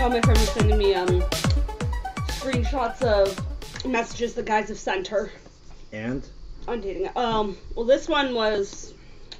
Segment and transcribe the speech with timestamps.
[0.00, 1.08] Oh, my friend was sending me um
[2.38, 5.30] screenshots of messages the guys have sent her
[5.92, 6.26] And
[6.66, 7.10] on dating.
[7.16, 8.94] Um, well, this one was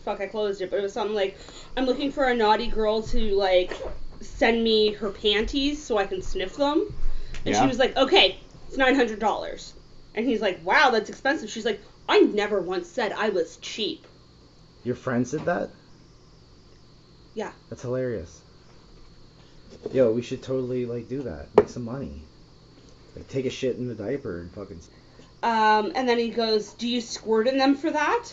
[0.04, 0.20] fuck.
[0.20, 1.38] I closed it, but it was something like
[1.76, 3.72] I'm looking for a naughty girl to like
[4.20, 6.92] send me her panties so I can sniff them.
[7.46, 7.62] And Yeah.
[7.62, 9.72] she was like, okay, it's nine hundred dollars.
[10.14, 11.48] And he's like, wow, that's expensive.
[11.48, 14.06] She's like, I never once said I was cheap.
[14.84, 15.70] your friend said that?
[17.34, 17.52] Yeah.
[17.68, 18.40] That's hilarious.
[19.92, 21.48] Yo, we should totally like do that.
[21.56, 22.22] Make some money.
[23.14, 24.80] Like take a shit in the diaper and fucking.
[25.42, 28.30] Um, and then he goes, do you squirt in them for that?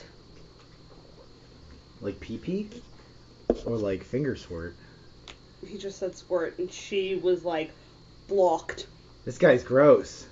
[2.01, 2.69] Like pee pee?
[3.65, 4.75] Or like finger squirt.
[5.65, 7.71] He just said squirt, and she was like,
[8.27, 8.87] blocked.
[9.23, 10.25] This guy's gross.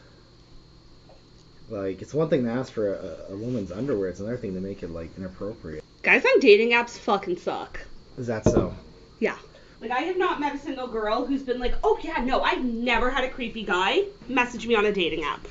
[1.73, 4.61] Like, it's one thing to ask for a, a woman's underwear, it's another thing to
[4.61, 5.83] make it, like, inappropriate.
[6.03, 7.79] Guys on dating apps fucking suck.
[8.15, 8.75] Is that so?
[9.19, 9.37] Yeah.
[9.81, 12.63] Like I have not met a single girl who's been like, oh yeah, no, I've
[12.63, 15.47] never had a creepy guy message me on a dating app.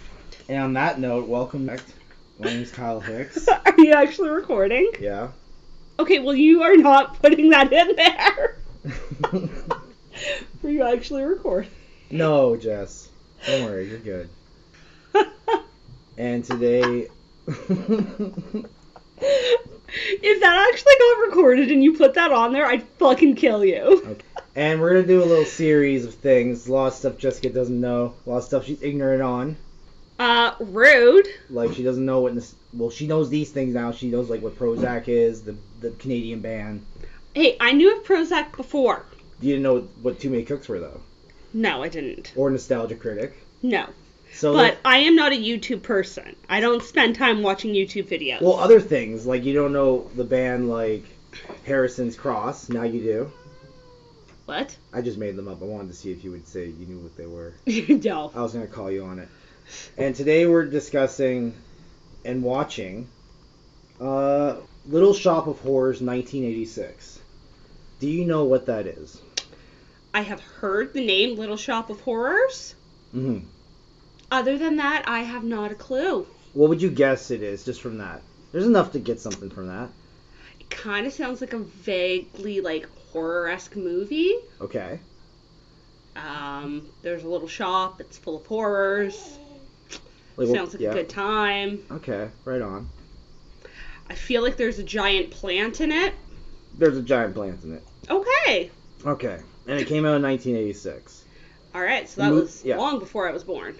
[0.48, 1.80] And on that note, welcome back.
[2.38, 3.48] My name's Kyle Hicks.
[3.66, 4.92] Are you actually recording?
[5.00, 5.28] Yeah.
[5.98, 8.56] Okay, well you are not putting that in there.
[10.62, 11.70] Were you actually recording?
[12.10, 13.08] no, Jess.
[13.44, 14.30] Don't worry, you're good.
[16.18, 17.08] And today.
[17.46, 17.56] if
[20.40, 24.18] that actually got recorded and you put that on there, I'd fucking kill you.
[24.54, 26.68] and we're gonna do a little series of things.
[26.68, 28.14] A lot of stuff Jessica doesn't know.
[28.26, 29.56] A lot of stuff she's ignorant on.
[30.18, 31.26] Uh, rude.
[31.50, 32.34] Like she doesn't know what.
[32.34, 33.92] This, well, she knows these things now.
[33.92, 36.84] She knows like what Prozac is, the the Canadian band.
[37.34, 39.04] Hey, I knew of Prozac before.
[39.40, 41.00] You didn't know what Too Many Cooks were though,
[41.52, 42.32] No, I didn't.
[42.36, 43.34] or Nostalgia Critic.
[43.62, 43.86] No.
[44.32, 46.34] So But I am not a YouTube person.
[46.48, 48.40] I don't spend time watching YouTube videos.
[48.40, 51.04] well, other things like you don't know the band like
[51.64, 52.68] Harrison's Cross.
[52.68, 53.32] Now you do.
[54.46, 54.76] what?
[54.92, 55.62] I just made them up.
[55.62, 57.54] I wanted to see if you would say you knew what they were.
[57.66, 58.32] no.
[58.34, 59.28] I was gonna call you on it.
[59.96, 61.54] And today we're discussing
[62.24, 63.08] and watching
[64.00, 64.56] uh,
[64.86, 67.20] Little Shop of Horrors 1986.
[68.00, 69.20] Do you know what that is?
[70.12, 72.74] I have heard the name Little Shop of Horrors.
[73.14, 73.46] Mm-hmm.
[74.32, 76.26] Other than that, I have not a clue.
[76.54, 78.22] What would you guess it is just from that?
[78.50, 79.90] There's enough to get something from that.
[80.58, 84.34] It kind of sounds like a vaguely like horror-esque movie.
[84.58, 85.00] Okay.
[86.16, 88.00] Um, there's a little shop.
[88.00, 89.36] It's full of horrors.
[90.38, 90.92] Like, what- sounds like yeah.
[90.92, 91.84] a good time.
[91.90, 92.88] Okay, right on.
[94.08, 96.14] I feel like there's a giant plant in it.
[96.78, 97.82] There's a giant plant in it.
[98.08, 98.70] Okay.
[99.04, 99.40] Okay.
[99.66, 101.22] And it came out in 1986.
[101.74, 102.08] All right.
[102.08, 102.78] So that was yeah.
[102.78, 103.76] long before I was born.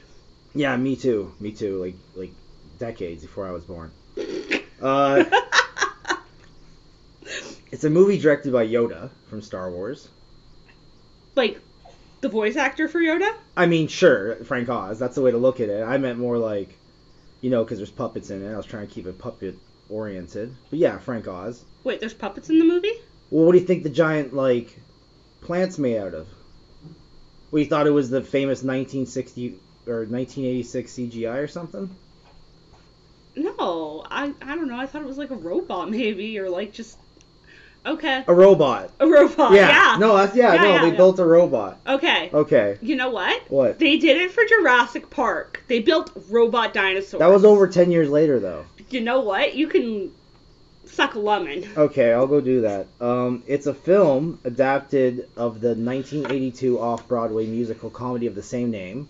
[0.55, 1.35] Yeah, me too.
[1.41, 1.81] Me too.
[1.81, 2.33] Like like
[2.79, 3.91] decades before I was born.
[4.83, 5.23] Uh,
[7.71, 10.09] it's a movie directed by Yoda from Star Wars.
[11.37, 11.61] like
[12.21, 13.33] the voice actor for Yoda.
[13.57, 14.99] I mean, sure, Frank Oz.
[14.99, 15.83] That's the way to look at it.
[15.85, 16.77] I meant more like,
[17.41, 18.53] you know, because there's puppets in it.
[18.53, 19.57] I was trying to keep it puppet
[19.89, 20.55] oriented.
[20.71, 21.65] But yeah, Frank Oz.
[21.85, 22.93] Wait, there's puppets in the movie?
[23.31, 24.77] Well, what do you think the giant like
[25.43, 26.29] plant's made out of?
[27.53, 31.95] We thought it was the famous 1960 or 1986 CGI or something.
[33.35, 34.79] No, I I don't know.
[34.79, 36.99] I thought it was like a robot maybe or like just
[37.85, 38.25] okay.
[38.27, 38.91] A robot.
[39.01, 39.53] A robot.
[39.53, 39.69] yeah.
[39.69, 39.99] Yeah.
[39.99, 40.55] No, that's yeah.
[40.55, 41.79] Yeah, no, yeah, they built a robot.
[41.87, 42.31] Okay.
[42.33, 42.79] Okay.
[42.83, 43.51] You know what?
[43.51, 43.79] What?
[43.79, 45.65] They did it for Jurassic Park.
[45.69, 47.21] They built robot dinosaurs.
[47.21, 48.67] That was over 10 years later, though.
[48.91, 49.55] You know what?
[49.55, 50.13] You can
[50.85, 51.67] suck a lemon.
[51.77, 52.87] Okay, I'll go do that.
[53.01, 59.09] Um, it's a film adapted of the 1982 off-Broadway musical comedy of the same name.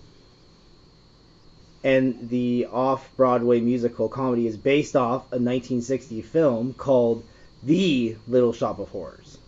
[1.85, 7.25] And the off-Broadway musical comedy is based off a 1960 film called
[7.63, 9.39] The Little Shop of Horrors.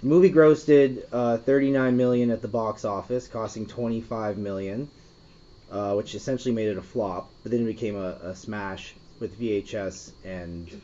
[0.00, 4.88] The movie grossed uh, 39 million at the box office, costing 25 million,
[5.72, 7.30] uh, which essentially made it a flop.
[7.42, 10.80] But then it became a, a smash with VHS and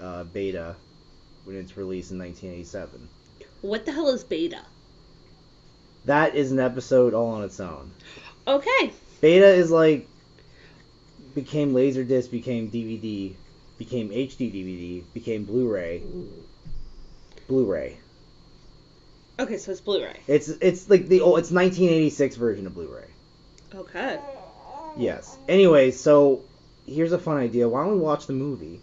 [0.00, 0.76] uh, Beta
[1.44, 3.08] when it's released in 1987.
[3.62, 4.62] What the hell is beta?
[6.04, 7.90] That is an episode all on its own.
[8.46, 8.92] Okay.
[9.20, 10.08] Beta is like
[11.34, 13.34] became Laserdisc, became DVD,
[13.78, 16.02] became HD DVD, became Blu-ray.
[17.48, 17.98] Blu-ray.
[19.38, 20.18] Okay, so it's Blu-ray.
[20.26, 23.08] It's it's like the old, it's 1986 version of Blu-ray.
[23.74, 24.18] Okay.
[24.96, 25.36] Yes.
[25.48, 26.42] Anyway, so
[26.86, 27.68] here's a fun idea.
[27.68, 28.80] Why don't we watch the movie?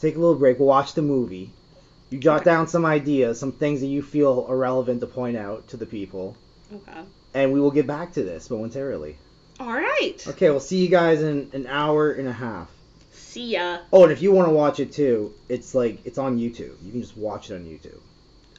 [0.00, 0.58] Take a little break.
[0.58, 1.50] We'll watch the movie.
[2.10, 2.44] You jot Okay.
[2.44, 5.86] down some ideas, some things that you feel are relevant to point out to the
[5.86, 6.36] people,
[6.72, 7.00] Okay.
[7.32, 9.16] and we will get back to this momentarily.
[9.60, 10.16] All right.
[10.26, 12.68] Okay, we'll see you guys in an hour and a half.
[13.12, 13.78] See ya.
[13.92, 16.74] Oh, and if you want to watch it too, it's like it's on YouTube.
[16.82, 17.98] You can just watch it on YouTube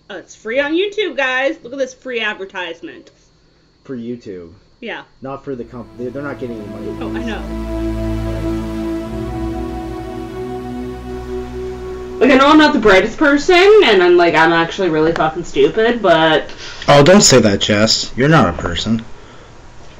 [0.09, 1.57] Oh, it's free on YouTube, guys.
[1.63, 3.09] Look at this free advertisement.
[3.83, 5.03] for YouTube, Yeah.
[5.21, 6.09] not for the company.
[6.09, 6.97] They're not getting any money.
[7.01, 7.41] Oh, I know.
[12.19, 15.43] Like, I know I'm not the brightest person, and I'm like, I'm actually really fucking
[15.43, 16.49] stupid, but
[16.87, 18.11] Oh, don't say that, Jess.
[18.15, 19.03] You're not a person.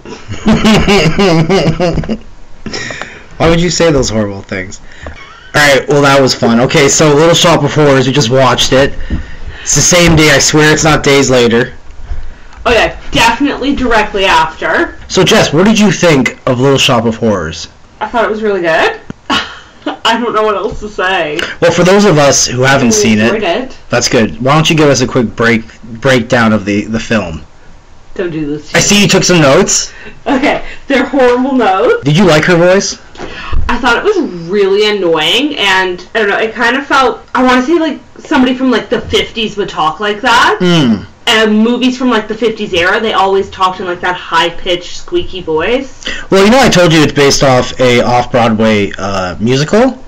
[3.37, 4.79] Why would you say those horrible things?
[5.55, 6.59] Alright, well, that was fun.
[6.59, 8.93] Okay, so Little Shop of Horrors, we just watched it.
[9.61, 11.73] It's the same day, I swear it's not days later.
[12.67, 14.99] oh yeah, definitely directly after.
[15.07, 17.67] So, Jess, what did you think of Little Shop of Horrors?
[17.99, 18.99] I thought it was really good.
[19.29, 21.39] I don't know what else to say.
[21.61, 23.77] Well, for those of us who haven't seen it, it.
[23.89, 24.39] that's good.
[24.39, 27.41] Why don't you give us a quick break breakdown of the, the film?
[28.15, 28.73] Don't do this.
[28.73, 29.93] I see you took some notes.
[30.25, 32.05] Okay, they're horrible notes.
[32.05, 32.93] Did you like her voice?
[33.67, 36.37] I thought it was really annoying, and I don't know.
[36.37, 37.27] It kind of felt.
[37.35, 40.57] I want to say like somebody from like the '50s would talk like that.
[40.61, 41.03] Hmm.
[41.27, 45.41] And movies from like the '50s era, they always talked in like that high-pitched, squeaky
[45.41, 46.05] voice.
[46.31, 50.01] Well, you know, I told you it's based off a off-Broadway uh, musical.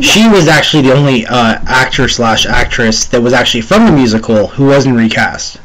[0.00, 4.48] She was actually the only uh, actor slash actress that was actually from the musical
[4.48, 5.60] who wasn't recast.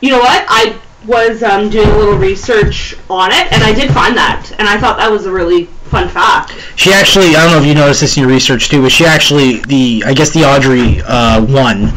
[0.00, 0.44] You know what?
[0.48, 4.68] I was um, doing a little research on it, and I did find that, and
[4.68, 6.54] I thought that was a really fun fact.
[6.76, 9.04] She actually, I don't know if you noticed this in your research too, but she
[9.04, 11.92] actually, the I guess the Audrey uh, one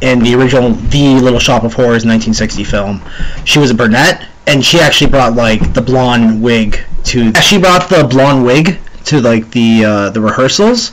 [0.00, 3.02] in the original The Little Shop of Horrors 1960 film.
[3.44, 7.32] She was a brunette, and she actually brought like the blonde wig to.
[7.40, 10.92] She brought the blonde wig to like the uh, the rehearsals,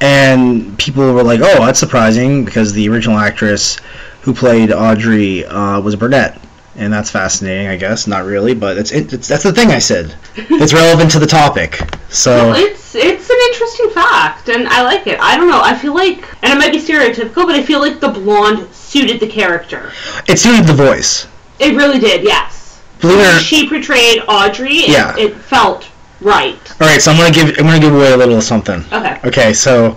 [0.00, 3.78] and people were like, "Oh, that's surprising," because the original actress
[4.20, 6.40] who played Audrey uh, was a brunette.
[6.76, 8.06] And that's fascinating, I guess.
[8.06, 10.14] Not really, but it's, it's that's the thing I said.
[10.36, 11.78] It's relevant to the topic.
[12.08, 15.18] So Well, it's it's an interesting fact, and I like it.
[15.20, 15.60] I don't know.
[15.62, 19.20] I feel like, and it might be stereotypical, but I feel like the blonde suited
[19.20, 19.92] the character.
[20.28, 21.26] it suited the voice.
[21.60, 22.24] It really did.
[22.24, 22.82] Yes.
[23.00, 23.38] Believe it or.
[23.38, 24.84] She portrayed Audrey.
[24.84, 25.16] and Yeah.
[25.16, 25.88] It felt
[26.20, 26.58] right.
[26.80, 28.80] All right, so I'm gonna give I'm gonna give away a little something.
[28.92, 29.20] Okay.
[29.24, 29.96] Okay, so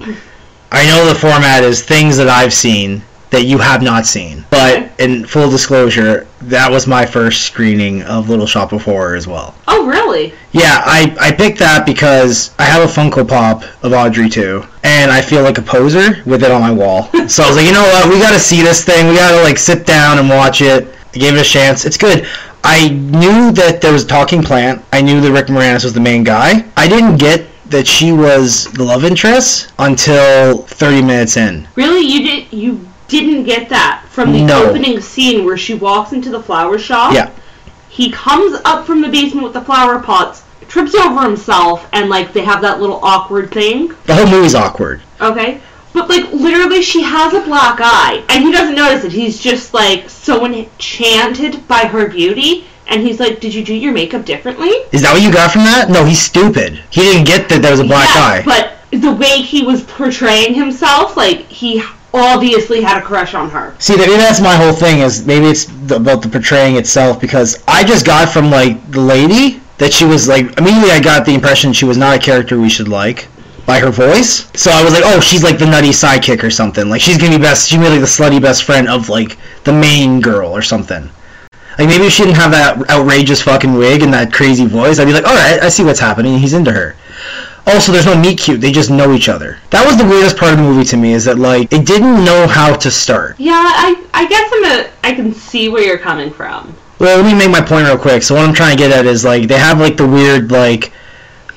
[0.71, 4.89] I know the format is things that I've seen that you have not seen, but
[5.00, 9.53] in full disclosure, that was my first screening of Little Shop of Horror as well.
[9.68, 10.33] Oh, really?
[10.51, 15.12] Yeah, I, I picked that because I have a Funko Pop of Audrey too, and
[15.12, 17.09] I feel like a poser with it on my wall.
[17.27, 19.57] So I was like, you know what, we gotta see this thing, we gotta like
[19.57, 20.88] sit down and watch it.
[21.13, 21.83] I gave it a chance.
[21.83, 22.25] It's good.
[22.63, 24.83] I knew that there was a talking plant.
[24.94, 26.65] I knew that Rick Moranis was the main guy.
[26.77, 31.68] I didn't get that she was the love interest until 30 minutes in.
[31.75, 32.06] Really?
[32.06, 32.53] You did?
[32.53, 34.65] You didn't get that from the No.
[34.65, 37.13] opening scene where she walks into the flower shop?
[37.13, 37.30] Yeah.
[37.89, 42.33] He comes up from the basement with the flower pots, trips over himself, and like
[42.33, 43.94] they have that little awkward thing.
[44.06, 45.01] The whole movie's awkward.
[45.21, 45.62] Okay.
[45.94, 49.12] But like literally she has a black eye and he doesn't notice it.
[49.12, 53.94] He's just like so enchanted by her beauty and he's like, Did you do your
[53.94, 54.69] makeup differently?
[54.92, 55.89] Is that what you got from that?
[55.89, 56.81] No, he's stupid.
[56.92, 58.44] He didn't get that there was a black Yeah, eye.
[58.45, 61.81] But the way he was portraying himself, like he
[62.19, 63.75] obviously had a crush on her.
[63.79, 64.99] See, maybe that's my whole thing.
[64.99, 69.61] Is maybe it's about the portraying itself because I just got from like the lady
[69.77, 70.91] that she was like immediately.
[70.91, 73.27] I got the impression she was not a character we should like
[73.65, 74.49] by her voice.
[74.55, 76.89] So I was like, oh, she's like the nutty sidekick or something.
[76.89, 77.69] Like she's gonna be best.
[77.69, 81.09] She's gonna like the slutty best friend of like the main girl or something.
[81.77, 85.06] Like maybe if she didn't have that outrageous fucking wig and that crazy voice, I'd
[85.06, 86.39] be like, all right, I see what's happening.
[86.39, 86.95] He's into her.
[87.68, 88.62] Also, there's no meet cute.
[88.62, 89.59] They just know each other.
[89.71, 91.12] That was the weirdest part of the movie to me.
[91.14, 93.36] Is that like it didn't know how to start.
[93.40, 96.74] Yeah, I I guess I'm a I can see where you're coming from.
[97.00, 98.24] Well, let me make my point real quick.
[98.24, 100.94] So what I'm trying to get at is like they have like the weird like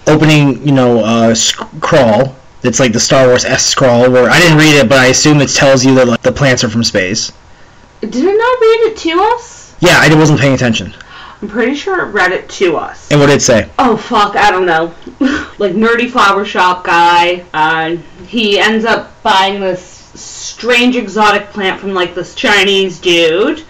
[0.08, 2.34] opening, you know, uh, sc- crawl.
[2.62, 5.40] It's like the Star Wars S scroll where I didn't read it, but I assume
[5.40, 7.32] it tells you that like the plants are from space.
[8.00, 9.74] Did it not read it to us?
[9.80, 10.92] Yeah, I wasn't paying attention.
[11.42, 13.10] I'm pretty sure it read it to us.
[13.10, 13.70] And what did it say?
[13.78, 14.94] Oh fuck, I don't know.
[15.58, 17.44] like nerdy flower shop guy.
[17.54, 19.82] Uh, he ends up buying this
[20.14, 23.64] strange exotic plant from like this Chinese dude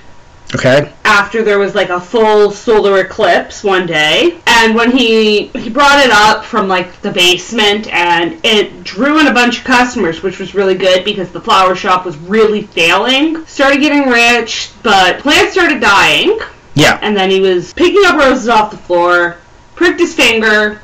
[0.52, 0.92] Okay.
[1.04, 4.40] after there was like a full solar eclipse one day.
[4.48, 9.28] And when he he brought it up from like the basement and it drew in
[9.28, 13.46] a bunch of customers, which was really good because the flower shop was really failing.
[13.46, 16.36] Started getting rich, but plants started dying
[16.80, 16.98] Yeah.
[17.02, 19.36] and then he was picking up roses off the floor,
[19.74, 20.80] pricked his finger,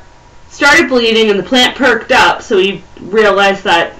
[0.49, 3.93] started bleeding, and the plant perked up, so he realized that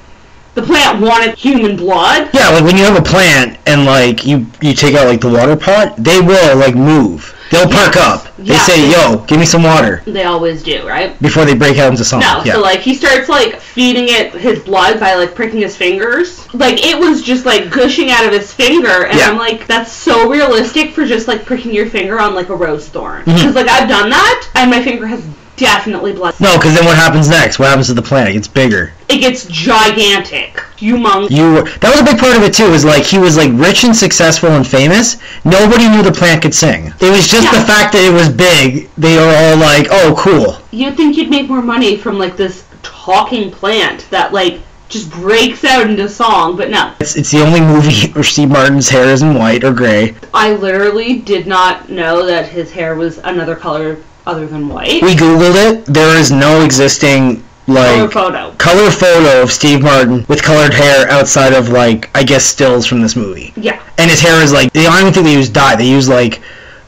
[0.55, 2.31] the plant wanted human blood.
[2.33, 5.29] Yeah, like when you have a plant and like you you take out like the
[5.29, 7.33] water pot, they will like move.
[7.49, 8.27] They'll perk up.
[8.37, 8.59] They Yeah.
[8.59, 11.19] say, "Yo, give me some water," They always do, right?
[11.21, 12.19] before they break out into song.
[12.19, 12.53] No, yeah.
[12.53, 16.39] so like he starts like feeding it his blood by like pricking his fingers.
[16.53, 19.29] Like it was just like gushing out of his finger, and Yeah.
[19.29, 22.85] I'm like, that's so realistic for just like pricking your finger on like a rose
[22.87, 23.23] thorn.
[23.25, 23.35] Mhm.
[23.35, 25.21] Because like I've done that, and my finger has
[25.57, 26.39] definitely blood.
[26.39, 27.59] no, because then what happens next?
[27.59, 28.29] What happens to the plant?
[28.29, 28.93] It gets bigger.
[29.09, 31.29] It gets gigantic, humongous.
[31.31, 32.65] You were, that was a big part of it too.
[32.73, 35.17] Is like he was like rich and successful and famous.
[35.45, 36.87] Nobody knew the plant could sing.
[36.99, 37.59] It was just Yeah.
[37.59, 38.89] the fact that it was big.
[38.97, 42.63] They were all like, "Oh, cool." You'd think you'd make more money from like this
[42.83, 44.59] talking plant that like
[44.89, 46.93] just breaks out into song, but no.
[47.01, 50.15] It's, it's the only movie where Steve Martin's hair isn't white or gray.
[50.33, 55.01] I literally did not know that his hair was another color other than white.
[55.01, 55.85] We googled it.
[55.85, 58.51] There is no existing like Color photo.
[58.57, 63.01] color photo of Steve Martin with colored hair outside of like I guess stills from
[63.01, 63.51] this movie.
[63.57, 63.81] Yeah.
[63.97, 65.75] And his hair is like they don't even think they use dye.
[65.75, 66.41] They use like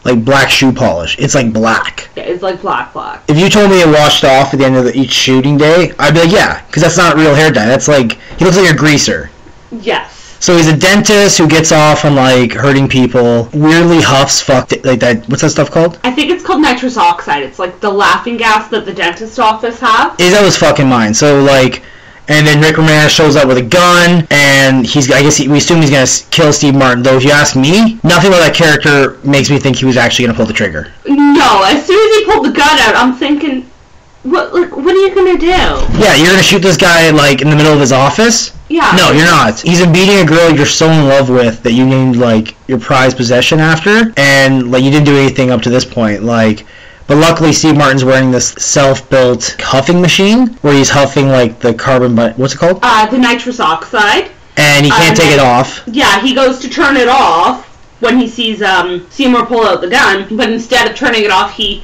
[0.05, 1.17] like black shoe polish.
[1.19, 2.09] It's like black.
[2.15, 3.23] Yeah, it's like black black.
[3.27, 5.91] If you told me it washed off at the end of the, each shooting day,
[5.99, 7.65] I'd be like, yeah, because that's not real hair dye.
[7.65, 9.29] That's like he looks like a greaser.
[9.71, 10.15] Yes.
[10.41, 13.49] So he's a dentist who gets off on like hurting people.
[13.53, 15.27] Weirdly huffs fuck like that.
[15.27, 15.99] What's that stuff called?
[16.03, 17.43] I think it's called nitrous oxide.
[17.43, 20.19] It's like the laughing gas that the dentist office have.
[20.19, 21.13] Is that was fucking mine.
[21.13, 21.83] So like,
[22.29, 25.57] and then Rick Moranis shows up with a gun, and he's I guess he, we
[25.57, 27.03] assume he's gonna kill Steve Martin.
[27.03, 30.25] Though if you ask me, nothing about that character makes me think he was actually
[30.27, 30.93] gonna pull the trigger.
[31.05, 33.69] No, as soon as he pulled the gun out, I'm thinking,
[34.23, 34.53] what?
[34.53, 35.47] Like, what are you gonna do?
[35.47, 38.53] Yeah, you're gonna shoot this guy like in the middle of his office.
[38.69, 38.91] Yeah.
[38.95, 39.59] No, you're not.
[39.59, 43.17] He's beating a girl you're so in love with that you named like your prized
[43.17, 46.23] possession after, and like you didn't do anything up to this point.
[46.23, 46.65] Like,
[47.07, 52.13] but luckily Steve Martin's wearing this self-built huffing machine where he's huffing like the carbon,
[52.15, 52.79] but what's it called?
[52.83, 54.29] Uh, the nitrous oxide.
[54.57, 55.81] And he can't Um, take it off.
[55.87, 57.65] Yeah, he goes to turn it off
[58.01, 61.53] when he sees um, Seymour pull out the gun, but instead of turning it off,
[61.53, 61.81] he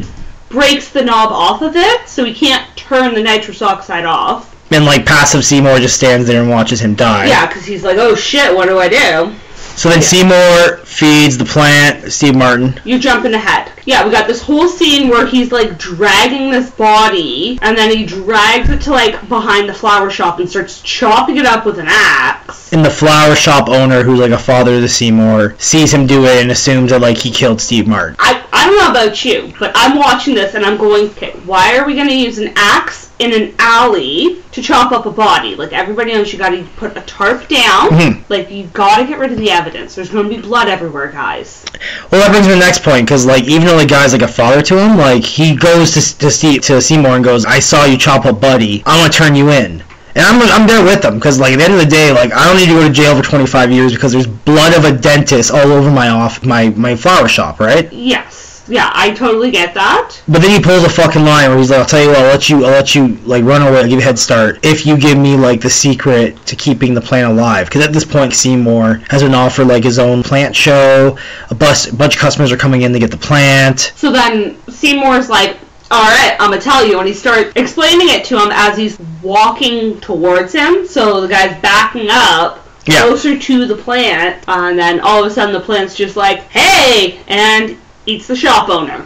[0.49, 4.55] breaks the knob off of it, so he can't turn the nitrous oxide off.
[4.71, 7.27] And like passive Seymour just stands there and watches him die.
[7.27, 9.35] Yeah, because he's like, oh shit, what do I do?
[9.75, 10.05] So then Yeah.
[10.05, 12.79] Seymour feeds the plant, Steve Martin.
[12.86, 13.72] You're jumping ahead.
[13.86, 18.05] Yeah, we got this whole scene where he's like dragging this body, and then he
[18.05, 21.88] drags it to like behind the flower shop and starts chopping it up with an
[21.88, 22.72] axe.
[22.74, 26.41] And the flower shop owner, who's like a father to Seymour, sees him do it
[26.41, 28.15] and assumes that like he killed Steve Martin.
[28.17, 31.77] I, I don't know about you, but I'm watching this and I'm going, okay, why
[31.77, 35.55] are we going to use an axe in an alley to chop up a body?
[35.55, 37.89] Like, everybody knows you got to put a tarp down.
[37.89, 38.24] Mhm.
[38.29, 39.95] Like, you got to get rid of the evidence.
[39.95, 41.65] There's going to be blood everywhere, guys.
[42.12, 44.22] Well, that brings me to the next point, because like even though the guy's like
[44.22, 47.60] a father to him, like he goes to to, Steve, to Seymour and goes, "I
[47.60, 48.81] saw you chop up Buddy.
[48.86, 49.84] I'm gonna turn you in."
[50.17, 52.31] And I'm, I'm there with them because like at the end of the day, like
[52.31, 54.93] I don't need to go to jail for 25 years because there's blood of a
[54.98, 57.91] dentist all over my off my my flower shop, right?
[57.91, 58.44] Yes.
[58.67, 60.19] Yeah, I totally get that.
[60.27, 62.24] But then he pulls a fucking line where he's like, "I'll tell you what, I'll
[62.31, 64.86] let you, I'll let you like run away, I'll give you a head start if
[64.86, 68.34] you give me like the secret to keeping the plant alive." Because at this point,
[68.34, 71.17] Seymour has been offered like his own plant show.
[71.50, 73.93] A bus, a bunch of customers are coming in to get the plant.
[73.95, 75.57] So then Seymour's like,
[75.91, 78.98] all right, I'm gonna tell you, and he starts explaining it to him as he's
[79.22, 80.88] walking towards him.
[80.88, 83.01] So the guy's backing up Yeah.
[83.01, 87.19] closer to the plant, and then all of a sudden the plant's just like, hey,
[87.27, 89.05] and eats the shop owner.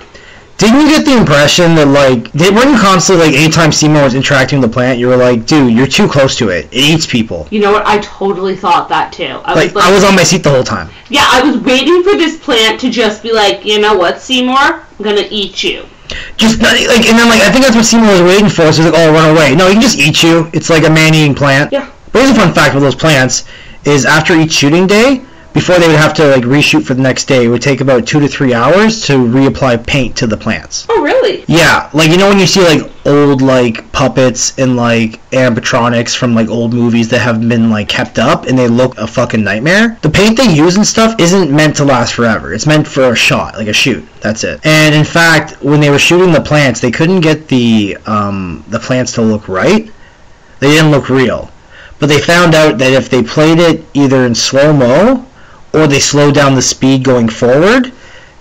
[0.57, 4.13] Didn't you get the impression that like they weren't you constantly like anytime Seymour was
[4.13, 6.65] interacting with the plant, you were like, dude, you're too close to it.
[6.65, 7.47] It eats people.
[7.49, 7.85] You know what?
[7.87, 9.39] I totally thought that too.
[9.45, 10.89] I Like was like, I was on my seat the whole time.
[11.09, 14.57] yeah, I was waiting for this plant to just be like, you know what, Seymour,
[14.57, 15.85] I'm gonna eat you.
[16.35, 18.69] Just like and then like I think that's what Seymour was waiting for.
[18.73, 19.55] So he's like, oh, run away.
[19.55, 20.49] No, he can just eat you.
[20.51, 21.71] It's like a man-eating plant.
[21.71, 21.89] Yeah.
[22.11, 23.47] But here's a fun fact with those plants:
[23.85, 25.23] is after each shooting day,
[25.59, 28.07] before they would have to like reshoot for the next day, it would take about
[28.07, 30.87] two to three hours to reapply paint to the plants.
[30.87, 31.43] Oh, really?
[31.49, 36.33] Yeah, like you know when you see like old like puppets and like animatronics from
[36.33, 39.99] like old movies that have been like kept up and they look a fucking nightmare.
[40.01, 42.53] The paint they use and stuff isn't meant to last forever.
[42.53, 44.07] It's meant for a shot, like a shoot.
[44.21, 44.65] That's it.
[44.65, 48.79] And in fact, when they were shooting the plants, they couldn't get the um, the
[48.79, 49.91] plants to look right.
[50.61, 51.51] They didn't look real.
[51.99, 55.25] But they found out that if they played it either in slow mo
[55.73, 57.91] or they slowed down the speed going forward,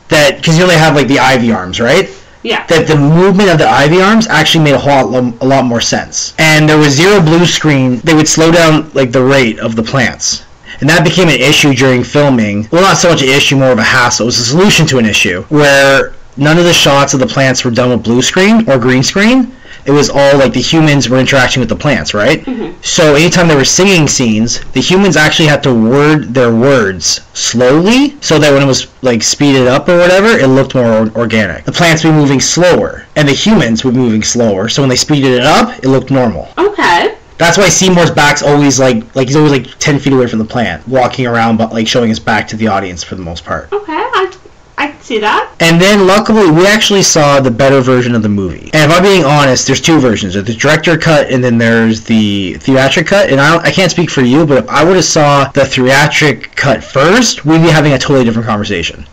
[0.09, 2.09] that because you only have like the ivy arms, right?
[2.43, 2.65] Yeah.
[2.67, 5.81] that the movement of the ivy arms actually made a whole lot, a lot more
[5.81, 6.35] sense.
[6.39, 7.99] And there was zero blue screen.
[7.99, 10.45] They would slow down like the rate of the plants.
[10.81, 12.69] And that became an issue during filming.
[12.71, 14.25] Well, not so much an issue, more of a hassle.
[14.25, 17.65] It was a solution to an issue where none of the shots of the plants
[17.65, 19.53] were done with blue screen or green screen.
[19.89, 22.45] It was all like the humans were interacting with the plants, right?
[22.45, 22.75] Mhm.
[22.83, 28.15] So anytime there were singing scenes, the humans actually had to word their words slowly
[28.21, 31.65] so that when it was like speeded up or whatever, it looked more or- organic.
[31.65, 34.69] The plants be moving slower, and the humans would be moving slower.
[34.69, 36.49] So when they speeded it up, it looked normal.
[36.59, 37.15] Okay.
[37.39, 40.45] That's why Seymour's back's always like like he's always like ten feet away from the
[40.57, 43.69] plant, walking around but like showing his back to the audience for the most part.
[43.73, 43.93] Okay.
[44.21, 44.31] I,
[44.79, 45.55] I can see that.
[45.59, 48.71] And then luckily we actually saw the better version of the movie.
[48.73, 50.35] And if I'm being honest, there's two versions.
[50.35, 53.31] There's the director cut and then there's the theatric cut.
[53.31, 56.55] And I, I can't speak for you, but if I would have saw the theatric
[56.55, 59.05] cut first, we'd be having a totally different conversation.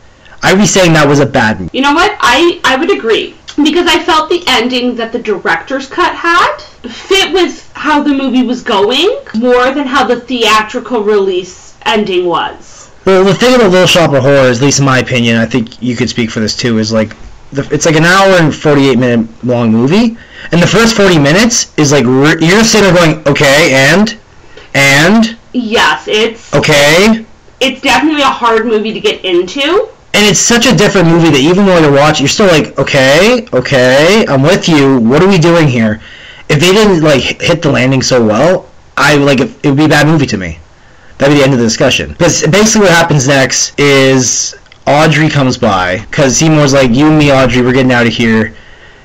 [0.44, 1.76] I'd be saying that was a bad movie.
[1.76, 2.16] You know what?
[2.20, 6.58] I I would agree because I felt the ending that the director's cut had
[6.88, 12.75] fit with how the movie was going more than how the theatrical release ending was.
[13.06, 15.82] Well, the thing about Little Shop of Horrors, at least in my opinion, I think
[15.82, 17.16] you could speak for this too, is like
[17.52, 20.18] the, it's like an hour and 48 minute long movie,
[20.52, 24.18] and the first 40 minutes is like re- you're sitting there going, okay, and
[24.74, 27.26] and Yes, it's okay,
[27.60, 29.90] it's definitely a hard movie to get into.
[30.16, 33.48] and it's such a different movie that even when you're watching, you're still like, okay,
[33.54, 34.98] okay, I'm with you.
[35.00, 36.02] What are we doing here?
[36.50, 39.90] If they didn't like hit the landing so well, I like it would be a
[39.90, 40.58] bad movie to me.
[41.18, 42.10] That'd be the end of the discussion.
[42.10, 44.56] Because basically what happens next is
[44.86, 48.54] Audrey comes by because Seymour's like, you and me, Audrey, we're getting out of here.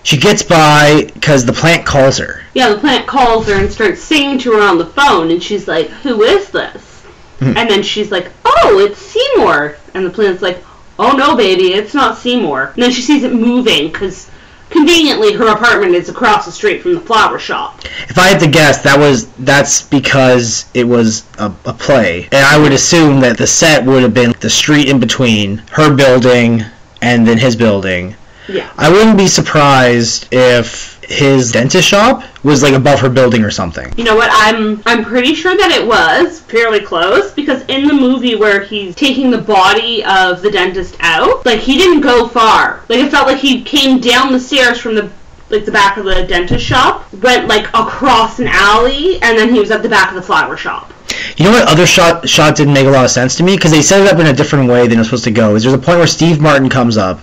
[0.02, 2.42] She gets by because the plant calls her.
[2.54, 5.68] Yeah, the plant calls her and starts singing to her on the phone, and she's
[5.68, 7.02] like, "Who is this?"
[7.38, 7.56] Hmm.
[7.56, 10.64] And then she's like, "Oh, it's Seymour." And the plant's like,
[10.98, 14.29] "Oh no, baby, it's not Seymour." And then she sees it moving because
[14.70, 17.80] conveniently her apartment is across the street from the flower shop.
[18.08, 22.44] If I had to guess, that was that's because it was a, a play, and
[22.44, 26.64] I would assume that the set would have been the street in between her building
[27.02, 28.14] and then his building.
[28.48, 28.70] Yeah.
[28.76, 33.92] I wouldn't be surprised if his dentist shop was like above her building or something.
[33.96, 34.30] You know what?
[34.32, 38.94] I'm I'm pretty sure that it was fairly close because in the movie where he's
[38.94, 42.84] taking the body of the dentist out, like he didn't go far.
[42.88, 45.10] Like it felt like he came down the stairs from the
[45.48, 49.58] like the back of the dentist shop, went like across an alley, and then he
[49.58, 50.92] was at the back of the flower shop.
[51.36, 53.72] You know what other shot shot didn't make a lot of sense to me because
[53.72, 55.56] they set it up in a different way than it was supposed to go.
[55.56, 57.20] Is there's a point where Steve Martin comes up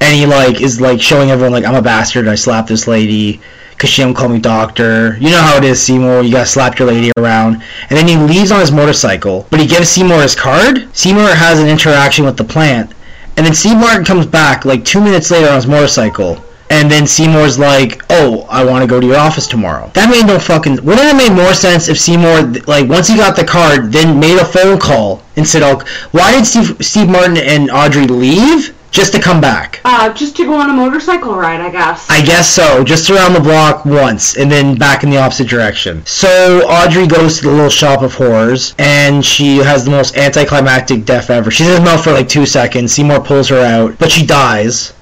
[0.00, 2.28] and he like is like showing everyone like I'm a bastard.
[2.28, 5.16] I slapped this lady because she don't call me doctor.
[5.20, 6.22] You know how it is, Seymour.
[6.22, 9.46] You gotta slap your lady around, and then he leaves on his motorcycle.
[9.50, 10.88] But he gives Seymour his card.
[10.96, 12.92] Seymour has an interaction with the plant,
[13.36, 16.42] and then Martin comes back like two minutes later on his motorcycle.
[16.70, 20.26] And then Seymour's like, "Oh, I want to go to your office tomorrow." That made
[20.26, 20.84] no fucking.
[20.84, 24.38] Wouldn't it made more sense if Seymour, like, once he got the card, then made
[24.38, 25.80] a phone call and said, "Oh,
[26.10, 30.44] why did Steve Steve Martin and Audrey leave just to come back?" Uh, just to
[30.44, 32.08] go on a motorcycle ride, I guess.
[32.10, 32.84] I guess so.
[32.84, 36.04] Just around the block once, and then back in the opposite direction.
[36.06, 41.04] So Audrey goes to the little shop of horrors, and she has the most anticlimactic
[41.04, 41.50] death ever.
[41.50, 42.92] She's in his mouth for like two seconds.
[42.92, 44.92] Seymour pulls her out, but she dies.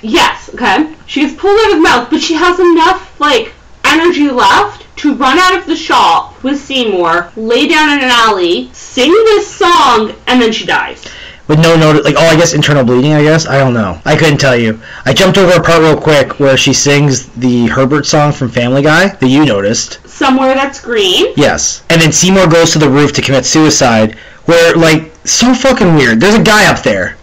[0.00, 0.94] Yes, okay.
[1.06, 3.52] She gets pulled out of his mouth, but she has enough, like,
[3.84, 8.70] energy left to run out of the shop with Seymour, lay down in an alley,
[8.72, 11.04] sing this song, and then she dies.
[11.48, 13.46] With no note, like, oh, I guess internal bleeding, I guess?
[13.46, 14.00] I don't know.
[14.04, 14.78] I couldn't tell you.
[15.06, 18.82] I jumped over a part real quick where she sings the Herbert song from Family
[18.82, 20.06] Guy that you noticed.
[20.06, 21.32] Somewhere that's green.
[21.36, 21.84] Yes.
[21.88, 26.20] And then Seymour goes to the roof to commit suicide, where, like, so fucking weird.
[26.20, 27.16] There's a guy up there.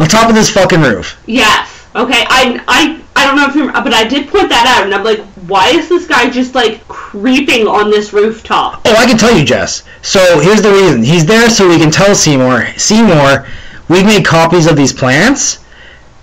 [0.00, 1.22] On top of this fucking roof.
[1.26, 1.86] Yes.
[1.94, 4.92] Okay, I, I, I don't know if you but I did point that out, and
[4.92, 8.82] I'm like, why is this guy just, like, creeping on this rooftop?
[8.84, 9.82] Oh, I can tell you, Jess.
[10.02, 11.02] So here's the reason.
[11.02, 13.46] He's there so we can tell Seymour, Seymour,
[13.88, 15.64] we've made copies of these plants,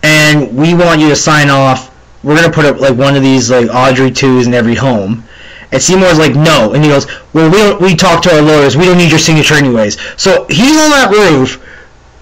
[0.03, 1.89] and we want you to sign off.
[2.23, 5.23] We're gonna put up like one of these like Audrey twos in every home.
[5.71, 8.75] And Seymour's like, no, and he goes, well, we don't, we talked to our lawyers.
[8.75, 9.97] We don't need your signature anyways.
[10.21, 11.65] So he's on that roof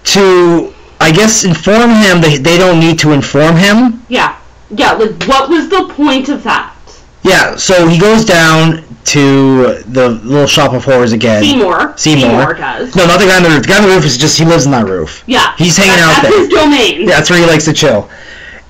[0.04, 4.04] to, I guess, inform him that they don't need to inform him.
[4.08, 4.38] Yeah.
[4.70, 6.76] Yeah, like, what was the point of that?
[7.22, 7.56] Yeah.
[7.56, 11.42] So he goes down to the little shop of horrors again.
[11.42, 11.94] Seymour.
[11.96, 12.54] Seymour.
[12.54, 12.94] does.
[12.94, 13.62] No, not the guy on the roof.
[13.62, 15.24] The guy on the roof is just he lives in that roof.
[15.26, 15.54] Yeah.
[15.56, 16.40] He's hanging that- out that's there.
[16.40, 17.00] his domain.
[17.00, 18.08] Yeah, that's where he likes to chill.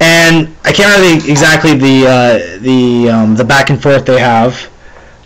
[0.01, 4.19] And I can't remember the, exactly the uh, the um, the back and forth they
[4.19, 4.71] have,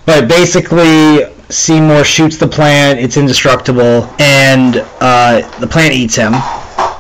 [0.05, 2.99] but basically Seymour shoots the plant.
[2.99, 6.33] It's indestructible, and uh, the plant eats him.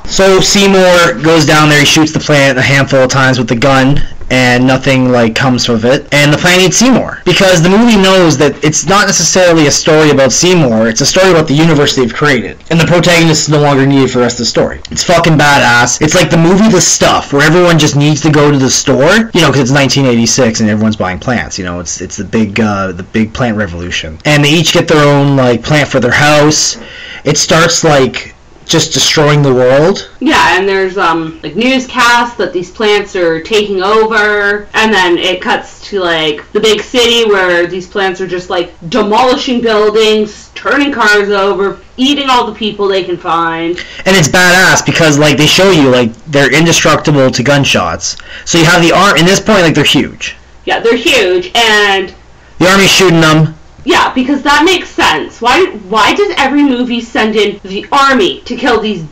[0.04, 1.80] So Seymour goes down there.
[1.80, 3.98] He shoots the plant a handful of times with the gun,
[4.30, 6.06] and nothing like comes of it.
[6.12, 10.10] And the planet needs Seymour because the movie knows that it's not necessarily a story
[10.10, 10.88] about Seymour.
[10.88, 14.10] It's a story about the universe they've created, and the protagonist is no longer needed
[14.10, 14.80] for the rest of the story.
[14.90, 16.00] It's fucking badass.
[16.02, 19.30] It's like the movie The Stuff, where everyone just needs to go to the store,
[19.34, 21.58] you know, because it's 1986 and everyone's buying plants.
[21.58, 24.88] You know, it's it's the big uh, the big plant revolution, and they each get
[24.88, 26.78] their own like plant for their house.
[27.24, 28.33] It starts like
[28.66, 30.10] just destroying the world.
[30.20, 35.40] Yeah, and there's um like newscasts that these plants are taking over, and then it
[35.42, 40.92] cuts to like the big city where these plants are just like demolishing buildings, turning
[40.92, 43.76] cars over, eating all the people they can find.
[44.06, 48.16] And it's badass because like they show you like they're indestructible to gunshots.
[48.44, 50.36] So you have the arm in this point like they're huge.
[50.64, 52.14] Yeah, they're huge, and
[52.58, 53.54] The army's shooting them.
[53.84, 55.40] Yeah, because that makes sense.
[55.40, 59.04] Why why does every movie send in the army to kill these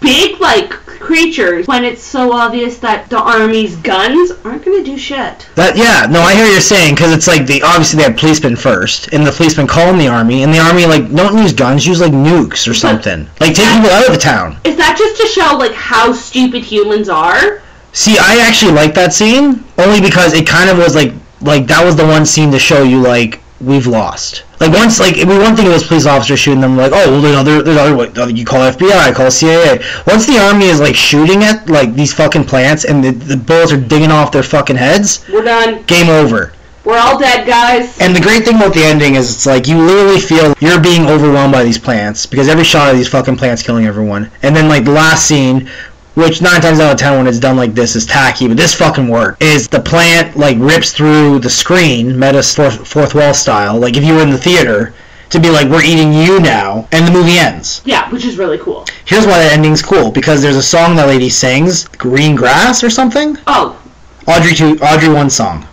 [0.00, 5.48] big like creatures when it's so obvious that the army's guns aren't gonna do shit?
[5.56, 8.16] That yeah, no, I hear what you're saying because it's like the obviously they have
[8.16, 11.52] policemen first, and the policemen call in the army, and the army like don't use
[11.52, 14.58] guns, use like nukes or something, like take people out of the town.
[14.64, 17.62] Is that just to show like how stupid humans are?
[17.92, 21.84] See, I actually like that scene only because it kind of was like like that
[21.84, 24.44] was the one scene to show you like we've lost.
[24.58, 26.92] Like once like it would be one thing it was police officers shooting them like
[26.94, 29.80] oh well there's other there's other what you call FBI call CIA.
[30.06, 33.72] Once the army is like shooting at like these fucking plants and the, the bullets
[33.72, 35.82] are digging off their fucking heads, We're done.
[35.84, 36.52] game over.
[36.82, 37.98] We're all dead, guys.
[38.00, 41.06] And the great thing about the ending is it's like you literally feel you're being
[41.08, 44.30] overwhelmed by these plants because every shot of these fucking plants killing everyone.
[44.42, 45.68] And then like the last scene,
[46.14, 48.74] which nine times out of ten when it's done like this is tacky, but this
[48.74, 53.78] fucking work is the plant like rips through the screen, meta fourth, fourth wall style.
[53.78, 54.94] Like if you were in the theater.
[55.30, 57.82] To be like, we're eating you now, and the movie ends.
[57.84, 58.84] Yeah, which is really cool.
[59.04, 62.90] Here's why the ending's cool because there's a song that lady sings, "Green Grass" or
[62.90, 63.38] something.
[63.46, 63.80] Oh,
[64.26, 65.64] Audrey two, Audrey one song.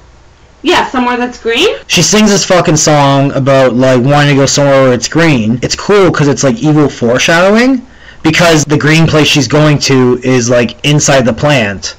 [0.61, 1.75] yeah, somewhere that's green.
[1.87, 5.57] She sings this fucking song about like wanting to go somewhere where it's green.
[5.63, 7.81] It's cool because it's like evil foreshadowing
[8.27, 11.95] because the green place she's going to is like inside the plant.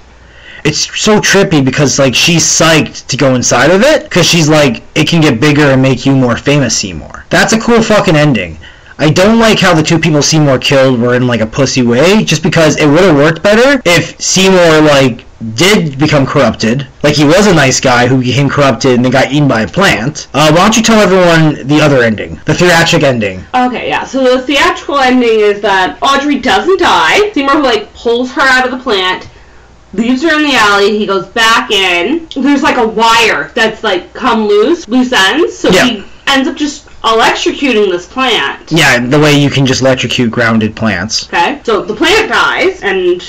[0.64, 4.83] It's so trippy because like she's psyched to go inside of it because she's like
[4.95, 7.25] it can get bigger and make you more famous Seymour.
[7.31, 8.59] That's a cool fucking ending.
[8.99, 12.25] I don't like how the two people Seymour killed were in like a pussy way,
[12.25, 17.24] just because it would have worked better if Seymour like did become corrupted, like he
[17.24, 20.27] was a nice guy who became corrupted and then got eaten by a plant.
[20.35, 23.44] Uh, why don't you tell everyone the other ending, the theatric ending?
[23.55, 24.05] Okay, yeah.
[24.05, 27.31] So the theatrical ending is that Audrey doesn't die.
[27.33, 29.29] Seymour like pulls her out of the plant,
[29.92, 30.98] leaves her in the alley.
[30.98, 32.29] He goes back in.
[32.35, 35.57] There's like a wire that's like come loose, loose ends.
[35.57, 35.85] So Yeah.
[35.85, 38.72] he ends up just electrocuting this plant.
[38.72, 41.29] Yeah, the way you can just electrocute grounded plants.
[41.29, 43.22] Okay, so the plant dies, and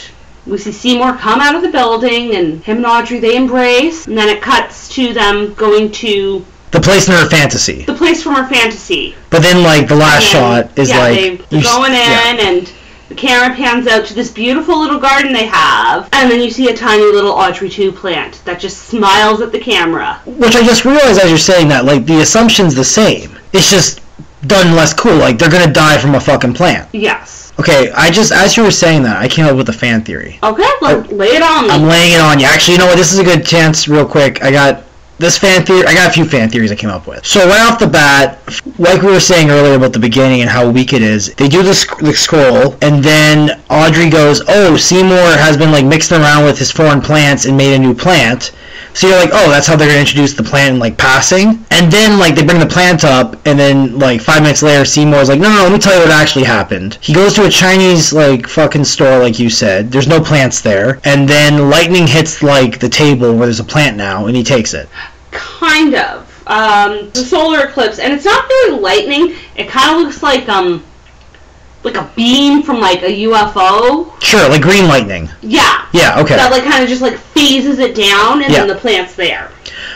[0.50, 4.18] we see Seymour come out of the building, and him and Audrey they embrace, and
[4.18, 7.84] then it cuts to them going to The place in her fantasy.
[7.86, 9.16] the place from her fantasy.
[9.30, 12.36] But then like the last And, shot is yeah, like they, they're going in, yeah.
[12.48, 12.74] and
[13.10, 16.70] the camera pans out to this beautiful little garden they have, and then you see
[16.70, 20.22] a tiny little Audrey 2 plant that just smiles at the camera.
[20.26, 23.38] Which I just realized as you're saying that, like the assumption's the same.
[23.54, 24.02] It's just
[24.48, 25.16] done less cool.
[25.16, 26.88] Like they're gonna die from a fucking plant.
[26.94, 27.38] Yes.
[27.60, 30.39] Okay, I just as you were saying that, I came up with a fan theory.
[30.41, 31.69] Okay, let, lay it on me.
[31.72, 32.45] I'm laying it on you.
[32.45, 32.95] Actually, you know what?
[32.95, 34.41] This is a good chance, real quick.
[34.41, 34.84] I got
[35.20, 35.86] this fan theory.
[35.86, 37.26] I got a few fan theories I came up with.
[37.26, 38.40] So right off the bat,
[38.80, 41.62] like we were saying earlier about the beginning and how weak it is, they do
[41.62, 46.46] the, sc- the scroll, and then Audrey goes, "Oh, Seymour has been like mixing around
[46.46, 48.52] with his foreign plants and made a new plant."
[48.94, 51.92] So you're like, "Oh, that's how they're gonna introduce the plant in like passing." And
[51.92, 55.40] then like they bring the plant up, and then like five minutes later, Seymour's like,
[55.40, 58.48] "No, no, let me tell you what actually happened." He goes to a Chinese like
[58.48, 59.92] fucking store, like you said.
[59.92, 63.96] There's no plants there, and then lightning hits like the table where there's a plant
[63.96, 64.90] now, and he takes it.
[65.32, 66.26] Kind of.
[66.48, 69.36] Um, the solar eclipse, and it's not really lightning.
[69.56, 70.84] It kind of looks like um,
[71.84, 74.20] like a beam from like a UFO.
[74.22, 75.30] Sure, like green lightning.
[75.42, 75.88] Yeah.
[75.94, 76.36] Yeah, okay.
[76.36, 78.60] That like kind of just like phases it down, and Yeah.
[78.60, 79.52] then the plant's there.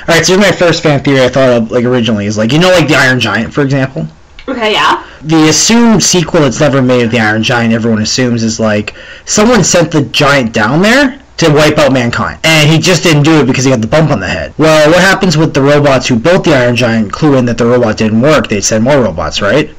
[0.08, 2.52] All right, so here's my first fan theory I thought of like originally is like
[2.52, 4.08] you know like the Iron Giant for example.
[4.48, 5.08] Okay, yeah.
[5.24, 8.94] The assumed sequel that's never made of the Iron Giant, everyone assumes is like
[9.26, 13.40] someone sent the giant down there to wipe out mankind, and he just didn't do
[13.40, 14.54] it because he got the bump on the head.
[14.58, 17.12] Well, what happens with the robots who built the Iron Giant?
[17.12, 18.48] Clue in that the robot didn't work.
[18.48, 19.74] They'd send more robots, right?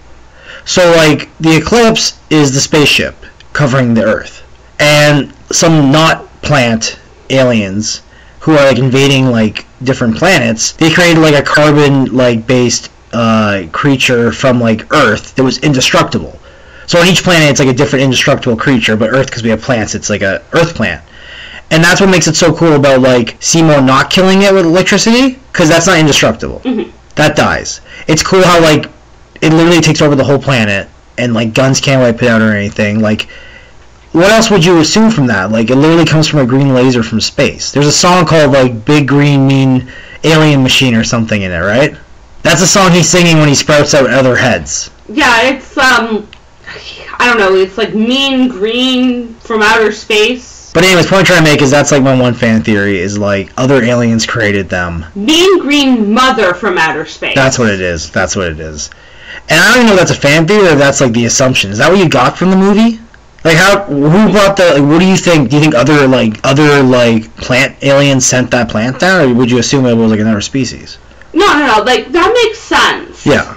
[0.64, 3.14] So like the eclipse is the spaceship
[3.52, 4.42] covering the Earth,
[4.80, 6.98] and some not plant
[7.30, 8.02] aliens
[8.40, 10.72] who are like invading like different planets.
[10.72, 16.38] They created like a carbon like based uh, creature from like Earth that was indestructible.
[16.86, 19.62] So on each planet it's like a different indestructible creature, but Earth because we have
[19.62, 21.02] plants, it's like a Earth plant.
[21.74, 25.40] And that's what makes it so cool about like Seymour not killing it with electricity,
[25.52, 26.60] because that's not indestructible.
[26.64, 26.92] Mhm.
[27.16, 27.80] That dies.
[28.06, 28.86] It's cool how like
[29.40, 32.52] it literally takes over the whole planet, and like guns can't wipe it out or
[32.52, 33.00] anything.
[33.00, 33.26] Like,
[34.12, 35.50] what else would you assume from that?
[35.50, 37.72] Like, it literally comes from a green laser from space.
[37.72, 39.90] There's a song called like "Big Green Mean
[40.22, 41.96] Alien Machine" or something in it, right?
[42.44, 44.90] That's a song he's singing when he sprouts out other heads.
[45.08, 46.28] Yeah, it's um,
[47.18, 47.54] I don't know.
[47.56, 50.52] It's like mean green from outer space.
[50.74, 53.16] But anyways, point I'm trying to make is that's like my one fan theory is
[53.16, 55.06] like other aliens created them.
[55.14, 57.36] Mean green mother from outer space.
[57.36, 58.10] That's what it is.
[58.10, 58.90] That's what it is.
[59.48, 61.26] And I don't even know if that's a fan theory or if that's like the
[61.26, 61.70] assumption.
[61.70, 62.98] Is that what you got from the movie?
[63.44, 65.50] Like how who brought the like, what do you think?
[65.50, 69.52] Do you think other like other like plant aliens sent that plant down or would
[69.52, 70.98] you assume it was like another species?
[71.32, 71.82] No, no, no.
[71.84, 73.24] Like that makes sense.
[73.24, 73.56] Yeah.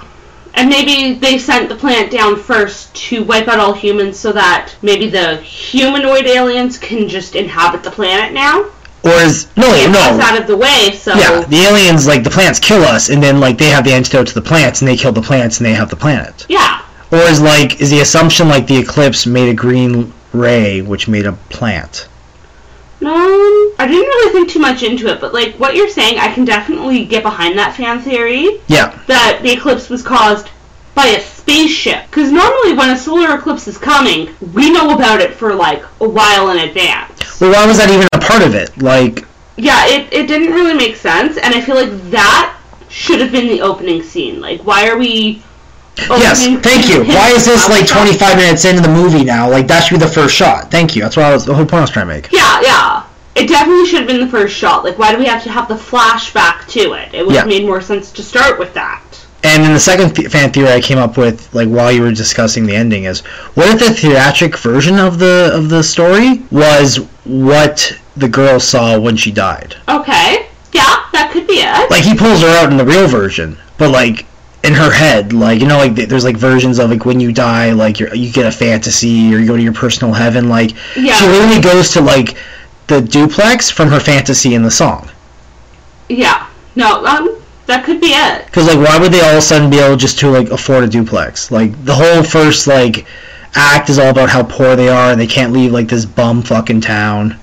[0.58, 4.74] And maybe they sent the plant down first to wipe out all humans so that
[4.82, 8.64] maybe the humanoid aliens can just inhabit the planet now.
[9.04, 12.24] Or is no Get us no out of the way, so yeah the aliens like
[12.24, 14.88] the plants kill us and then like they have the antidote to the plants and
[14.88, 16.44] they kill the plants and they have the planet.
[16.48, 16.82] yeah.
[17.12, 21.26] Or is like is the assumption like the eclipse made a green ray which made
[21.26, 22.08] a plant?
[23.00, 23.12] No,
[23.78, 26.44] I didn't really think too much into it, but like what you're saying, I can
[26.44, 28.98] definitely get behind that fan theory Yeah.
[29.06, 30.48] that the eclipse was caused
[30.94, 32.06] by a spaceship.
[32.10, 36.08] Because normally when a solar eclipse is coming, we know about it for like a
[36.08, 37.40] while in advance.
[37.40, 38.76] Well, why was that even a part of it?
[38.82, 39.24] Like
[39.56, 42.56] Yeah, it, it didn't really make sense, and I feel like that
[42.88, 44.40] should have been the opening scene.
[44.40, 45.42] Like, why are we.
[46.10, 47.04] Oh, yes, opening thank you.
[47.14, 49.48] Why is this like 25 minutes into the movie now?
[49.50, 50.70] Like that should be the first shot.
[50.70, 51.02] Thank you.
[51.02, 52.32] That's what I was the whole point I was trying to make.
[52.32, 53.04] Yeah, yeah.
[53.34, 54.82] It definitely should have been the first shot.
[54.84, 57.14] Like, why do we have to have the flashback to it?
[57.14, 57.58] It would have Yeah.
[57.58, 59.02] made more sense to start with that.
[59.44, 62.10] And then the second th- fan theory I came up with, like while you were
[62.10, 63.20] discussing the ending, is
[63.54, 68.98] what if the theatric version of the of the story was what the girl saw
[68.98, 69.76] when she died?
[69.88, 70.46] Okay.
[70.72, 71.90] Yeah, that could be it.
[71.90, 74.26] Like he pulls her out in the real version, but like
[74.68, 77.72] in her head, like you know, like there's like versions of like when you die,
[77.72, 80.48] like you you get a fantasy or you go to your personal heaven.
[80.48, 81.14] Like Yeah.
[81.14, 82.36] she literally goes to like
[82.86, 85.10] the duplex from her fantasy in the song.
[86.08, 86.46] Yeah.
[86.76, 88.46] No, um, that could be it.
[88.46, 90.84] Because like, why would they all of a sudden be able just to like afford
[90.84, 91.50] a duplex?
[91.50, 93.06] Like the whole first like
[93.54, 96.42] act is all about how poor they are and they can't leave like this bum
[96.42, 97.38] fucking town.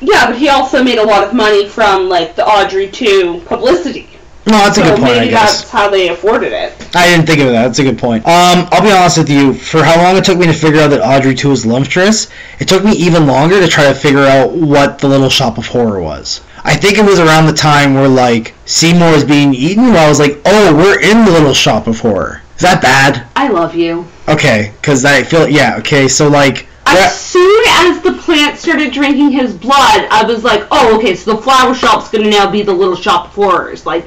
[0.00, 4.13] Yeah, but he also made a lot of money from, like, the Audrey 2 publicity.
[4.46, 5.14] No, that's a good point.
[5.14, 6.74] maybe I guess that's how they afforded it.
[6.94, 7.66] I didn't think of that.
[7.66, 8.26] That's a good point.
[8.26, 9.54] Um, I'll be honest with you.
[9.54, 12.30] For how long it took me to figure out that Audrey two was lumptress,
[12.60, 15.66] it took me even longer to try to figure out what the Little Shop of
[15.66, 16.42] Horror was.
[16.62, 20.08] I think it was around the time where like Seymour was being eaten, where I
[20.08, 22.42] was like, oh, we're in the Little Shop of Horror.
[22.56, 23.26] Is that bad?
[23.34, 24.06] I love you.
[24.28, 25.76] Okay, because I feel yeah.
[25.78, 26.66] Okay, so like.
[26.86, 31.34] As soon as the plant started drinking his blood, I was like, oh, okay, so
[31.34, 33.86] the flower shop's gonna now be the little shop of horrors.
[33.86, 34.06] Like,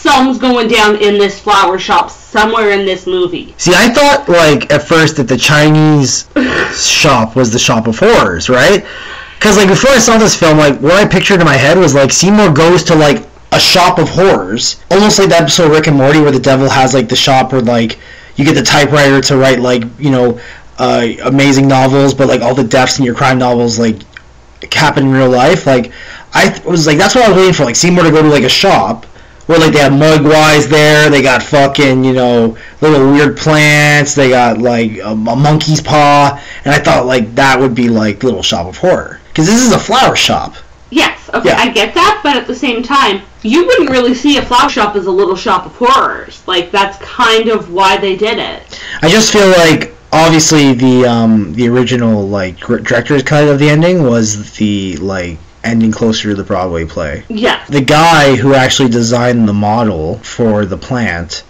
[0.00, 3.54] something's going down in this flower shop somewhere in this movie.
[3.58, 6.28] See, I thought like at first that the Chinese
[6.74, 8.84] shop was the shop of horrors, right?
[9.38, 11.94] Because like before I saw this film, like what I pictured in my head was
[11.94, 15.86] like Seymour goes to like a shop of horrors, almost like the episode of Rick
[15.88, 17.98] and Morty where the devil has like the shop where like
[18.36, 20.40] you get the typewriter to write like you know
[20.78, 23.96] uh, amazing novels, but like all the deaths in your crime novels like
[24.72, 25.66] happen in real life.
[25.66, 25.92] Like
[26.32, 28.28] I th- was like that's what I was waiting for, like Seymour to go to
[28.28, 29.06] like a shop
[29.46, 34.30] where like they have mugwise there, they got fucking you know little weird plants, they
[34.30, 38.42] got like a, a monkey's paw, and I thought like that would be like little
[38.42, 40.54] shop of horror because this is a flower shop.
[40.90, 41.56] Yes, okay, Yeah.
[41.58, 44.96] I get that, but at the same time, you wouldn't really see a flower shop
[44.96, 46.42] as a little shop of horrors.
[46.48, 48.82] Like, that's kind of why they did it.
[49.00, 54.02] I just feel like obviously the um the original like director's cut of the ending
[54.02, 57.24] was the like ending closer to the Broadway play.
[57.28, 57.64] Yeah.
[57.68, 61.44] the guy who actually designed the model for the plant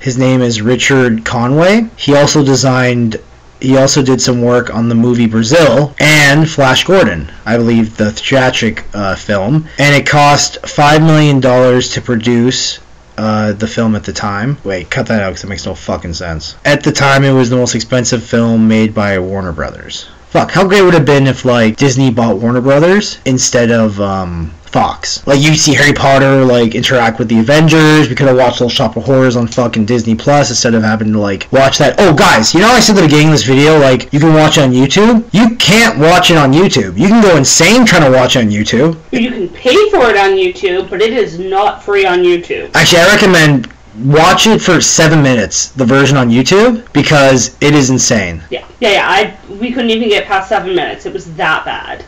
[0.00, 3.16] his name is richard conway he also designed
[3.60, 8.10] he also did some work on the movie brazil and flash gordon i believe the
[8.12, 12.78] theatric uh, film and it cost five million dollars to produce
[13.16, 14.56] uh, the film at the time.
[14.62, 16.54] Wait, cut that out because it makes no fucking sense.
[16.64, 20.08] At the time, it was the most expensive film made by Warner Brothers.
[20.30, 23.98] Fuck, how great would it have been if like Disney bought Warner Brothers instead of
[23.98, 25.26] um, Fox?
[25.26, 28.10] Like you see Harry Potter like interact with the Avengers.
[28.10, 31.12] We could have watched Little Shop of Horrors on fucking Disney Plus instead of having
[31.14, 31.94] to like watch that.
[31.98, 34.20] Oh, guys, you know how I said at the beginning of this video like you
[34.20, 35.26] can watch it on YouTube.
[35.32, 36.98] You can't watch it on YouTube.
[36.98, 38.98] You can go insane trying to watch it on YouTube.
[39.12, 42.70] You can pay for it on YouTube, but it is not free on YouTube.
[42.74, 43.72] Actually, I recommend
[44.04, 48.42] watch it for seven minutes, the version on YouTube, because it is insane.
[48.50, 49.08] Yeah, yeah, yeah.
[49.08, 51.06] I we couldn't even get past seven minutes.
[51.06, 52.04] It was that bad.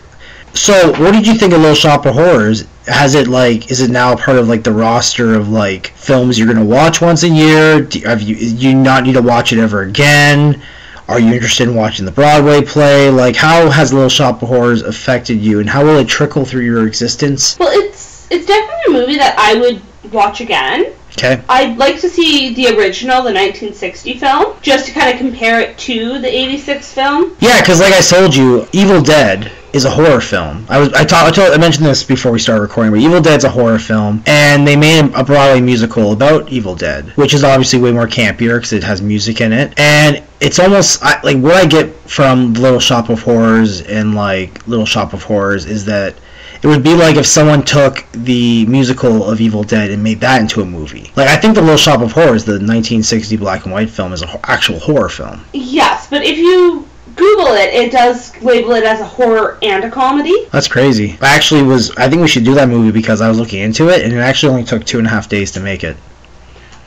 [0.54, 2.66] So, what did you think of Little Shop of Horrors?
[2.86, 6.52] Has it like is it now part of like the roster of like films you're
[6.52, 7.82] gonna watch once a year?
[7.82, 10.60] Do, have you you not need to watch it ever again?
[11.08, 13.10] Are you interested in watching the Broadway play?
[13.10, 16.62] Like, how has Little Shop of Horrors affected you, and how will it trickle through
[16.62, 17.58] your existence?
[17.58, 19.82] Well, it's it's definitely a movie that I would
[20.12, 20.92] watch again.
[21.12, 21.42] Okay.
[21.49, 25.77] I'd like to see the original, the 1960 film, just to kind of compare it
[25.79, 27.37] to the 86 film.
[27.40, 30.66] Yeah, because like I told you, Evil Dead is a horror film.
[30.68, 33.20] I was I, ta- I, told, I mentioned this before we started recording, but Evil
[33.20, 37.44] Dead's a horror film, and they made a Broadway musical about Evil Dead, which is
[37.44, 41.37] obviously way more campier because it has music in it, and it's almost I, like
[41.38, 45.85] what I get from Little Shop of Horrors and like Little Shop of Horrors is
[45.85, 46.14] that
[46.62, 50.40] it would be like if someone took the musical of Evil Dead and made that
[50.40, 51.11] into a movie.
[51.16, 54.23] Like I think the Little Shop of Horrors, the 1960 black and white film, is
[54.23, 55.44] an actual horror film.
[55.53, 59.90] Yes, but if you Google it, it does label it as a horror and a
[59.90, 60.46] comedy.
[60.53, 61.18] That's crazy.
[61.20, 61.90] I actually was.
[61.96, 64.18] I think we should do that movie because I was looking into it, and it
[64.18, 65.96] actually only took two and a half days to make it.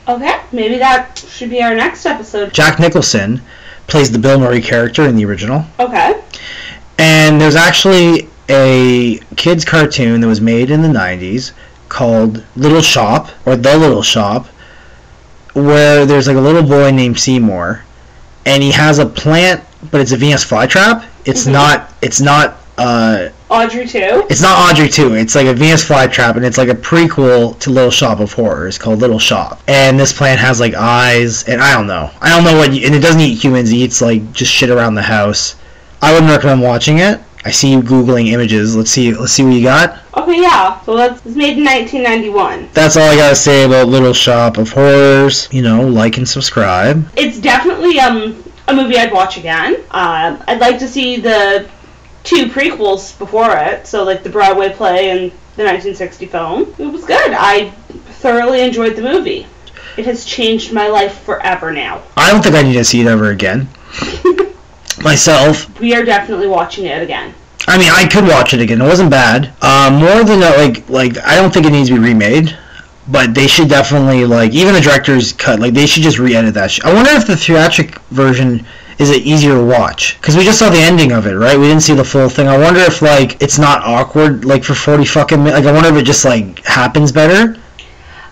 [0.06, 2.52] Okay, maybe that should be our next episode.
[2.52, 3.40] Jack Nicholson
[3.86, 6.20] plays the Bill Murray character in the original, Okay.
[6.98, 11.52] and there's actually a kids cartoon that was made in the 90s
[11.88, 14.46] called Little Shop or The Little Shop
[15.54, 17.84] where there's like a little boy named Seymour
[18.46, 21.04] and he has a plant but it's a Venus flytrap.
[21.24, 21.52] It's Mhm.
[21.52, 24.24] not it's not uh Audrey II.
[24.28, 25.14] it's not Audrey 2.
[25.14, 28.78] It's like a Venus flytrap and it's like a prequel to Little Shop of Horrors
[28.78, 29.60] called Little Shop.
[29.68, 32.10] And this plant has like eyes and I don't know.
[32.20, 33.70] I don't know what you, and it doesn't eat humans.
[33.70, 35.54] It eats like just shit around the house.
[36.02, 37.20] I wouldn't recommend watching it.
[37.44, 38.74] I see you googling images.
[38.74, 39.12] Let's see.
[39.12, 39.98] Let's see what you got.
[40.16, 40.80] Okay, yeah.
[40.82, 42.70] So that's it's made in 1991.
[42.72, 45.48] That's all I gotta say about Little Shop of Horrors.
[45.52, 47.06] You know, like and subscribe.
[47.16, 49.76] It's definitely um a movie I'd watch again.
[49.90, 51.68] Um, I'd like to see the
[52.22, 56.74] two prequels before it, so like the Broadway play and the 1960 film.
[56.78, 57.32] It was good.
[57.32, 57.70] I
[58.20, 59.46] thoroughly enjoyed the movie.
[59.98, 62.02] It has changed my life forever now.
[62.16, 63.68] I don't think I need to see it ever again.
[65.02, 67.34] Myself, we are definitely watching it again.
[67.66, 68.80] I mean, I could watch it again.
[68.80, 69.52] It wasn't bad.
[69.62, 72.56] Uh, more than uh, like, like I don't think it needs to be remade,
[73.08, 75.60] but they should definitely like even the director's cut.
[75.60, 76.70] Like they should just re-edit that.
[76.70, 78.66] Sh- I wonder if the theatric version
[78.98, 81.58] is it easier to watch because we just saw the ending of it, right?
[81.58, 82.46] We didn't see the full thing.
[82.46, 85.64] I wonder if like it's not awkward like for forty fucking minutes.
[85.64, 87.58] Like I wonder if it just like happens better.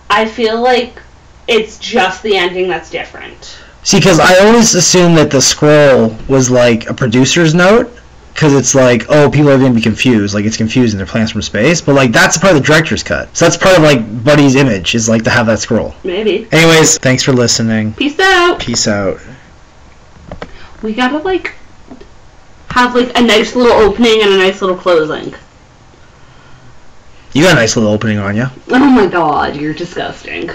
[0.09, 1.01] I feel like
[1.47, 3.57] it's just the ending that's different.
[3.83, 7.91] See, because I always assumed that the scroll was like a producer's note,
[8.33, 11.41] because it's like, oh, people are gonna be confused, like it's confusing, they're plants from
[11.41, 11.81] space.
[11.81, 14.95] But like that's part of the director's cut, so that's part of like Buddy's image
[14.95, 15.93] is like to have that scroll.
[16.03, 16.47] Maybe.
[16.51, 17.93] Anyways, thanks for listening.
[17.93, 18.59] Peace out.
[18.59, 19.19] Peace out.
[20.81, 21.53] We gotta like
[22.69, 25.33] have like a nice little opening and a nice little closing.
[27.33, 28.45] You got a nice little opening on you.
[28.69, 30.49] Oh my god, you're disgusting.